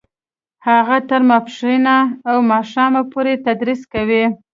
[0.67, 1.97] هغه تر ماسپښینه
[2.29, 4.23] او ماښامه پورې تدریس کوي